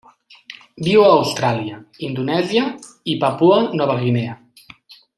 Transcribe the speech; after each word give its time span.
Viu 0.87 1.03
a 1.07 1.11
Austràlia, 1.17 1.77
Indonèsia 2.09 2.65
i 3.15 3.19
Papua 3.27 3.61
Nova 3.83 4.03
Guinea. 4.05 4.39